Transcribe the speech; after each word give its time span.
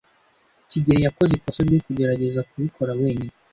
kigeli 0.69 1.01
yakoze 1.07 1.31
ikosa 1.35 1.61
ryo 1.67 1.79
kugerageza 1.85 2.45
kubikora 2.49 2.91
wenyine. 2.99 3.35